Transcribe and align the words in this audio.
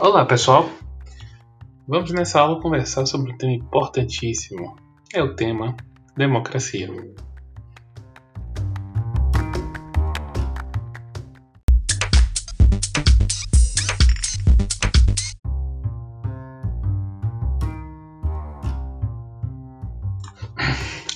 Olá 0.00 0.24
pessoal, 0.26 0.68
vamos 1.86 2.10
nessa 2.10 2.40
aula 2.40 2.60
conversar 2.60 3.06
sobre 3.06 3.32
um 3.32 3.38
tema 3.38 3.52
importantíssimo. 3.52 4.76
É 5.14 5.22
o 5.22 5.36
tema 5.36 5.76
democracia. 6.16 6.90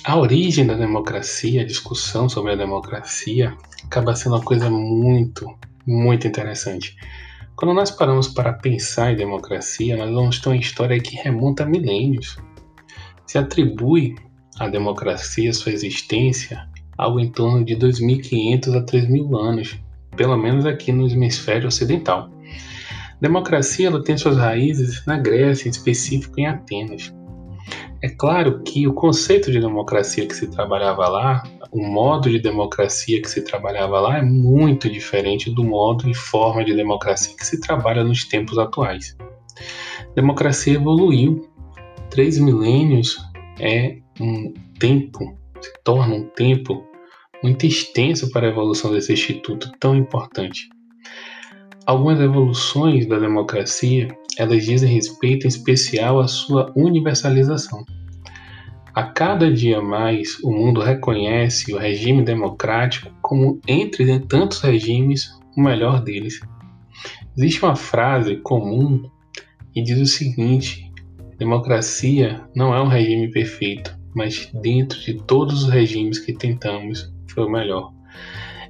A 0.05 0.17
origem 0.17 0.65
da 0.65 0.75
democracia, 0.75 1.63
a 1.63 1.65
discussão 1.65 2.29
sobre 2.29 2.53
a 2.53 2.55
democracia, 2.55 3.57
acaba 3.83 4.15
sendo 4.15 4.37
uma 4.37 4.43
coisa 4.43 4.69
muito, 4.69 5.53
muito 5.85 6.25
interessante. 6.25 6.95
Quando 7.59 7.73
nós 7.73 7.91
paramos 7.91 8.29
para 8.29 8.53
pensar 8.53 9.11
em 9.11 9.17
democracia, 9.17 9.97
nós 9.97 10.09
vamos 10.09 10.39
ter 10.39 10.47
uma 10.47 10.55
história 10.55 10.97
que 10.97 11.17
remonta 11.17 11.63
a 11.63 11.65
milênios. 11.65 12.37
Se 13.27 13.37
atribui 13.37 14.15
à 14.57 14.69
democracia 14.69 15.51
sua 15.51 15.73
existência 15.73 16.65
algo 16.97 17.19
em 17.19 17.29
torno 17.29 17.65
de 17.65 17.75
2.500 17.75 18.77
a 18.77 18.85
3.000 18.85 19.37
anos, 19.37 19.77
pelo 20.15 20.37
menos 20.37 20.65
aqui 20.65 20.93
no 20.93 21.05
hemisfério 21.09 21.67
ocidental. 21.67 22.31
Democracia 23.19 23.87
ela 23.87 24.01
tem 24.01 24.17
suas 24.17 24.37
raízes 24.37 25.05
na 25.05 25.17
Grécia, 25.17 25.67
em 25.67 25.71
específico 25.71 26.39
em 26.39 26.45
Atenas. 26.45 27.13
É 28.01 28.09
claro 28.09 28.63
que 28.63 28.87
o 28.87 28.93
conceito 28.93 29.51
de 29.51 29.59
democracia 29.59 30.25
que 30.25 30.35
se 30.35 30.47
trabalhava 30.49 31.07
lá 31.07 31.43
o 31.71 31.85
modo 31.85 32.29
de 32.29 32.39
democracia 32.39 33.21
que 33.21 33.29
se 33.29 33.43
trabalhava 33.43 33.99
lá 33.99 34.17
é 34.17 34.21
muito 34.21 34.89
diferente 34.89 35.51
do 35.51 35.63
modo 35.63 36.09
e 36.09 36.15
forma 36.15 36.63
de 36.63 36.75
democracia 36.75 37.35
que 37.35 37.45
se 37.45 37.59
trabalha 37.59 38.03
nos 38.03 38.25
tempos 38.25 38.57
atuais. 38.57 39.15
Democracia 40.15 40.73
evoluiu. 40.73 41.47
Três 42.09 42.39
milênios 42.39 43.17
é 43.59 43.97
um 44.19 44.51
tempo, 44.79 45.37
se 45.61 45.71
torna 45.83 46.15
um 46.15 46.23
tempo 46.29 46.83
muito 47.43 47.67
extenso 47.67 48.31
para 48.31 48.47
a 48.47 48.49
evolução 48.49 48.91
desse 48.91 49.13
instituto 49.13 49.71
tão 49.79 49.95
importante. 49.95 50.67
Algumas 51.89 52.19
evoluções 52.19 53.07
da 53.07 53.17
democracia, 53.17 54.15
elas 54.37 54.63
dizem 54.63 54.93
respeito 54.93 55.45
em 55.45 55.47
especial 55.47 56.19
à 56.19 56.27
sua 56.27 56.71
universalização. 56.75 57.83
A 58.93 59.01
cada 59.05 59.51
dia 59.51 59.81
mais, 59.81 60.37
o 60.43 60.51
mundo 60.51 60.81
reconhece 60.81 61.73
o 61.73 61.79
regime 61.79 62.23
democrático 62.23 63.09
como, 63.23 63.59
entre 63.67 64.19
tantos 64.19 64.61
regimes, 64.61 65.31
o 65.57 65.63
melhor 65.63 66.03
deles. 66.03 66.39
Existe 67.35 67.63
uma 67.63 67.75
frase 67.75 68.35
comum 68.35 69.01
que 69.73 69.81
diz 69.81 69.99
o 69.99 70.05
seguinte: 70.05 70.93
democracia 71.39 72.47
não 72.55 72.71
é 72.71 72.79
um 72.79 72.87
regime 72.87 73.31
perfeito, 73.31 73.97
mas 74.15 74.47
dentro 74.61 74.99
de 74.99 75.15
todos 75.23 75.63
os 75.63 75.69
regimes 75.71 76.19
que 76.19 76.33
tentamos, 76.33 77.11
foi 77.33 77.45
o 77.45 77.51
melhor. 77.51 77.91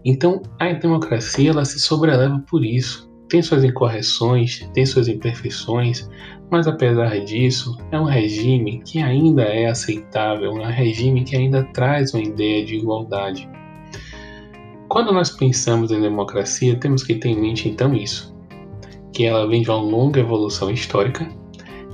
Então, 0.05 0.41
a 0.57 0.71
democracia 0.71 1.49
ela 1.49 1.65
se 1.65 1.81
sobreleva 1.81 2.39
por 2.49 2.63
isso 2.63 3.08
tem 3.29 3.41
suas 3.41 3.63
incorreções, 3.63 4.67
tem 4.73 4.85
suas 4.85 5.07
imperfeições, 5.07 6.09
mas 6.49 6.67
apesar 6.67 7.19
disso, 7.21 7.77
é 7.91 7.99
um 7.99 8.05
regime 8.05 8.81
que 8.83 8.99
ainda 8.99 9.43
é 9.43 9.67
aceitável, 9.67 10.51
é 10.51 10.67
um 10.67 10.71
regime 10.71 11.23
que 11.23 11.35
ainda 11.35 11.63
traz 11.73 12.13
uma 12.13 12.23
ideia 12.23 12.65
de 12.65 12.75
igualdade. 12.75 13.47
Quando 14.87 15.13
nós 15.13 15.29
pensamos 15.29 15.91
em 15.91 16.01
democracia, 16.01 16.75
temos 16.75 17.03
que 17.03 17.13
ter 17.13 17.29
em 17.29 17.39
mente 17.39 17.69
então 17.69 17.93
isso, 17.93 18.35
que 19.13 19.25
ela 19.25 19.47
vem 19.47 19.61
de 19.61 19.69
uma 19.69 19.79
longa 19.79 20.19
evolução 20.19 20.71
histórica, 20.71 21.29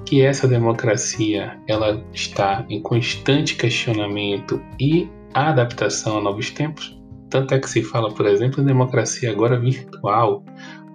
que 0.05 0.21
essa 0.21 0.47
democracia 0.47 1.59
ela 1.67 2.01
está 2.13 2.65
em 2.69 2.81
constante 2.81 3.55
questionamento 3.55 4.61
e 4.79 5.09
adaptação 5.33 6.19
a 6.19 6.21
novos 6.21 6.51
tempos. 6.51 6.97
Tanto 7.29 7.53
é 7.53 7.59
que 7.59 7.69
se 7.69 7.83
fala, 7.83 8.13
por 8.13 8.25
exemplo, 8.25 8.61
em 8.61 8.65
democracia 8.65 9.31
agora 9.31 9.59
virtual, 9.59 10.45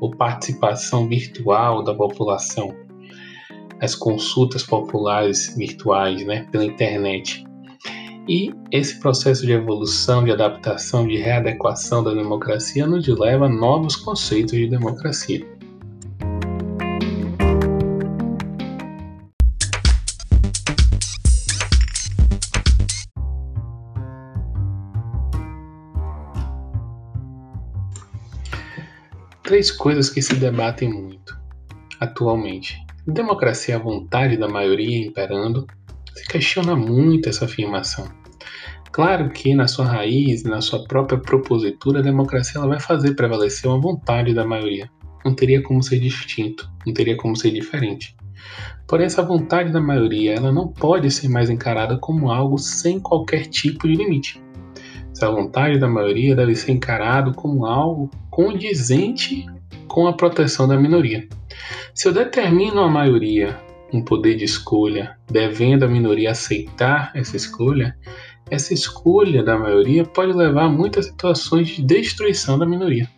ou 0.01 0.11
participação 0.11 1.07
virtual 1.09 1.85
da 1.85 1.95
população, 1.95 2.75
as 3.81 3.95
consultas 3.95 4.63
populares 4.63 5.55
virtuais, 5.57 6.25
né, 6.27 6.47
pela 6.51 6.65
internet. 6.65 7.45
E 8.29 8.53
esse 8.71 9.01
processo 9.01 9.45
de 9.45 9.53
evolução, 9.53 10.25
de 10.25 10.31
adaptação, 10.31 11.07
de 11.07 11.17
readequação 11.17 12.05
da 12.05 12.15
democracia 12.15 12.87
nos 12.87 13.07
leva 13.09 13.47
a 13.47 13.49
novos 13.49 13.97
conceitos 13.97 14.53
de 14.53 14.69
democracia. 14.69 15.47
Três 29.51 29.73
coisas 29.73 30.09
que 30.09 30.23
se 30.23 30.37
debatem 30.37 30.89
muito 30.89 31.37
atualmente. 31.99 32.81
Democracia 33.05 33.75
à 33.75 33.79
vontade 33.81 34.37
da 34.37 34.47
maioria 34.47 35.05
imperando, 35.05 35.67
se 36.15 36.25
questiona 36.29 36.77
muito 36.77 37.29
essa 37.29 37.47
afirmação. 37.47 38.09
Claro 38.93 39.29
que 39.31 39.53
na 39.53 39.67
sua 39.67 39.87
raiz, 39.87 40.45
na 40.45 40.61
sua 40.61 40.85
própria 40.85 41.19
propositura, 41.19 41.99
a 41.99 42.03
democracia 42.03 42.61
ela 42.61 42.69
vai 42.69 42.79
fazer 42.79 43.17
prevalecer 43.17 43.69
uma 43.69 43.81
vontade 43.81 44.33
da 44.33 44.47
maioria. 44.47 44.89
Não 45.25 45.35
teria 45.35 45.61
como 45.61 45.83
ser 45.83 45.99
distinto, 45.99 46.71
não 46.87 46.95
teria 46.95 47.17
como 47.17 47.35
ser 47.35 47.51
diferente. 47.51 48.17
Porém, 48.87 49.07
essa 49.07 49.21
vontade 49.21 49.73
da 49.73 49.81
maioria 49.81 50.33
ela 50.35 50.53
não 50.53 50.69
pode 50.69 51.11
ser 51.11 51.29
mais 51.29 51.51
encarada 51.51 51.99
como 51.99 52.31
algo 52.31 52.57
sem 52.57 53.01
qualquer 53.01 53.47
tipo 53.47 53.89
de 53.89 53.97
limite. 53.97 54.41
Essa 55.13 55.31
vontade 55.31 55.79
da 55.79 55.89
maioria 55.89 56.37
deve 56.37 56.55
ser 56.55 56.73
encarado 56.73 57.35
como 57.35 57.67
algo 57.67 58.11
condizente 58.31 59.47
com 59.87 60.07
a 60.07 60.13
proteção 60.13 60.69
da 60.69 60.77
minoria. 60.77 61.29
Se 61.95 62.09
eu 62.09 62.13
determino 62.13 62.81
a 62.81 62.89
maioria 62.89 63.59
um 63.93 64.03
poder 64.03 64.37
de 64.37 64.45
escolha, 64.45 65.17
devendo 65.31 65.85
a 65.85 65.89
minoria 65.89 66.31
aceitar 66.31 67.11
essa 67.15 67.37
escolha, 67.37 67.97
essa 68.51 68.73
escolha 68.73 69.43
da 69.43 69.59
maioria 69.59 70.05
pode 70.05 70.33
levar 70.33 70.65
a 70.65 70.69
muitas 70.69 71.07
situações 71.07 71.69
de 71.69 71.83
destruição 71.83 72.59
da 72.59 72.67
minoria. 72.67 73.09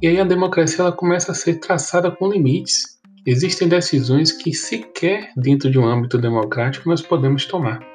E 0.00 0.06
aí 0.06 0.20
a 0.20 0.24
democracia 0.24 0.82
ela 0.82 0.92
começa 0.92 1.32
a 1.32 1.34
ser 1.34 1.54
traçada 1.60 2.10
com 2.10 2.28
limites. 2.28 3.00
Existem 3.26 3.68
decisões 3.68 4.32
que 4.32 4.52
sequer 4.52 5.30
dentro 5.36 5.70
de 5.70 5.78
um 5.78 5.86
âmbito 5.86 6.18
democrático 6.18 6.88
nós 6.88 7.00
podemos 7.00 7.46
tomar. 7.46 7.93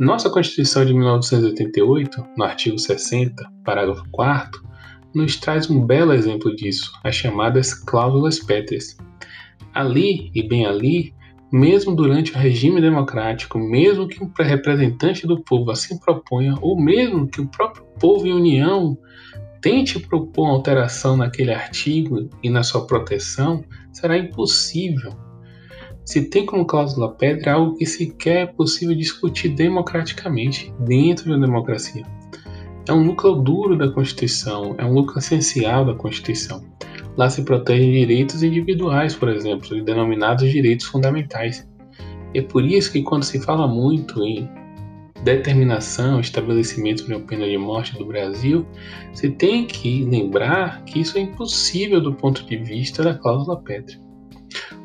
Nossa 0.00 0.30
Constituição 0.30 0.82
de 0.82 0.94
1988, 0.94 2.24
no 2.34 2.42
artigo 2.42 2.78
60, 2.78 3.46
parágrafo 3.62 4.02
4 4.10 4.66
nos 5.14 5.36
traz 5.36 5.68
um 5.68 5.84
belo 5.84 6.14
exemplo 6.14 6.56
disso, 6.56 6.90
as 7.04 7.14
chamadas 7.14 7.74
cláusulas 7.74 8.38
pétreas. 8.38 8.96
Ali, 9.74 10.30
e 10.34 10.42
bem 10.42 10.64
ali, 10.64 11.12
mesmo 11.52 11.94
durante 11.94 12.32
o 12.32 12.38
regime 12.38 12.80
democrático, 12.80 13.58
mesmo 13.58 14.08
que 14.08 14.24
um 14.24 14.32
representante 14.38 15.26
do 15.26 15.44
povo 15.44 15.70
assim 15.70 15.98
proponha, 15.98 16.54
ou 16.62 16.80
mesmo 16.80 17.28
que 17.28 17.42
o 17.42 17.48
próprio 17.48 17.84
povo 18.00 18.26
em 18.26 18.32
união 18.32 18.96
tente 19.60 20.00
propor 20.00 20.46
alteração 20.46 21.14
naquele 21.14 21.52
artigo 21.52 22.30
e 22.42 22.48
na 22.48 22.62
sua 22.62 22.86
proteção, 22.86 23.62
será 23.92 24.16
impossível 24.16 25.12
se 26.10 26.22
tem 26.22 26.44
como 26.44 26.66
cláusula 26.66 27.12
pedra 27.12 27.52
algo 27.52 27.76
que 27.76 27.86
sequer 27.86 28.38
é 28.38 28.46
possível 28.46 28.96
discutir 28.96 29.50
democraticamente 29.50 30.74
dentro 30.80 31.30
da 31.30 31.46
democracia. 31.46 32.04
É 32.88 32.92
um 32.92 33.04
núcleo 33.04 33.36
duro 33.36 33.78
da 33.78 33.88
Constituição, 33.88 34.74
é 34.76 34.84
um 34.84 34.92
núcleo 34.92 35.20
essencial 35.20 35.84
da 35.84 35.94
Constituição. 35.94 36.64
Lá 37.16 37.30
se 37.30 37.44
protegem 37.44 37.92
direitos 37.92 38.42
individuais, 38.42 39.14
por 39.14 39.28
exemplo, 39.28 39.84
denominados 39.84 40.50
direitos 40.50 40.86
fundamentais. 40.86 41.64
É 42.34 42.42
por 42.42 42.64
isso 42.64 42.90
que 42.90 43.02
quando 43.02 43.22
se 43.22 43.38
fala 43.38 43.68
muito 43.68 44.20
em 44.24 44.50
determinação, 45.22 46.18
estabelecimento 46.18 47.06
de 47.06 47.14
uma 47.14 47.24
pena 47.24 47.46
de 47.46 47.56
morte 47.56 47.96
do 47.96 48.04
Brasil, 48.04 48.66
se 49.12 49.30
tem 49.30 49.64
que 49.64 50.02
lembrar 50.06 50.82
que 50.82 50.98
isso 50.98 51.16
é 51.16 51.20
impossível 51.20 52.00
do 52.00 52.12
ponto 52.12 52.44
de 52.44 52.56
vista 52.56 53.04
da 53.04 53.14
cláusula 53.14 53.62
pétrea. 53.62 54.09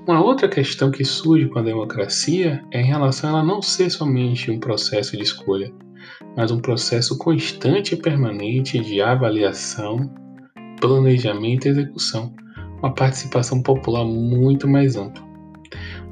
Uma 0.07 0.21
outra 0.23 0.47
questão 0.47 0.91
que 0.91 1.03
surge 1.03 1.47
com 1.47 1.57
a 1.57 1.63
democracia 1.63 2.63
é 2.69 2.79
em 2.79 2.85
relação 2.85 3.27
a 3.27 3.39
ela 3.39 3.43
não 3.43 3.59
ser 3.59 3.89
somente 3.89 4.51
um 4.51 4.59
processo 4.59 5.17
de 5.17 5.23
escolha, 5.23 5.73
mas 6.37 6.51
um 6.51 6.59
processo 6.59 7.17
constante 7.17 7.95
e 7.95 7.97
permanente 7.97 8.77
de 8.77 9.01
avaliação, 9.01 10.07
planejamento 10.79 11.65
e 11.65 11.69
execução, 11.69 12.31
uma 12.83 12.93
participação 12.93 13.63
popular 13.63 14.05
muito 14.05 14.67
mais 14.67 14.95
ampla. 14.95 15.25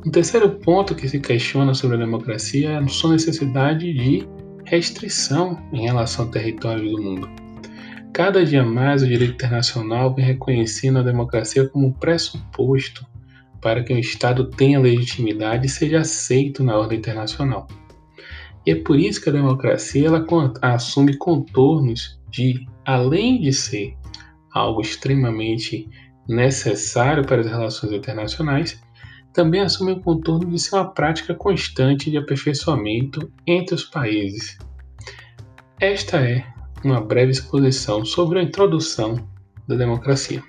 Um 0.04 0.10
terceiro 0.10 0.50
ponto 0.50 0.96
que 0.96 1.08
se 1.08 1.20
questiona 1.20 1.76
sobre 1.76 1.96
a 1.98 2.00
democracia 2.00 2.72
é 2.72 2.78
a 2.78 2.88
sua 2.88 3.12
necessidade 3.12 3.94
de 3.94 4.28
restrição 4.66 5.56
em 5.72 5.84
relação 5.84 6.26
ao 6.26 6.32
território 6.32 6.90
do 6.90 7.00
mundo. 7.00 7.30
Cada 8.12 8.44
dia 8.44 8.64
mais 8.64 9.04
o 9.04 9.08
direito 9.08 9.36
internacional 9.36 10.16
vem 10.16 10.26
reconhecendo 10.26 10.98
a 10.98 11.04
democracia 11.04 11.70
como 11.70 11.94
pressuposto 11.94 13.13
para 13.64 13.82
que 13.82 13.94
um 13.94 13.98
Estado 13.98 14.50
tenha 14.50 14.80
legitimidade 14.80 15.66
e 15.66 15.70
seja 15.70 16.02
aceito 16.02 16.62
na 16.64 16.78
ordem 16.78 17.00
internacional. 17.00 17.66
E 18.66 18.72
é 18.72 18.76
por 18.76 19.00
isso 19.00 19.22
que 19.22 19.30
a 19.30 19.34
democracia 19.34 20.08
ela 20.08 20.26
assume 20.62 21.18
contornos 21.18 22.20
de, 22.30 22.68
além 22.86 23.42
de 23.42 23.54
ser 23.54 23.96
algo 24.54 24.82
extremamente 24.82 25.90
necessário 26.28 27.26
para 27.26 27.42
as 27.42 27.48
relações 27.48 27.94
internacionais, 27.94 28.82
também 29.34 29.62
assume 29.62 29.94
o 29.94 30.02
contorno 30.02 30.52
de 30.52 30.60
ser 30.60 30.76
uma 30.76 30.94
prática 30.94 31.34
constante 31.34 32.12
de 32.12 32.18
aperfeiçoamento 32.18 33.32
entre 33.48 33.76
os 33.76 33.84
países. 33.84 34.58
Esta 35.80 36.18
é 36.18 36.46
uma 36.84 37.02
breve 37.02 37.32
exposição 37.32 38.06
sobre 38.06 38.40
a 38.40 38.44
introdução 38.44 39.16
da 39.68 39.76
democracia. 39.76 40.44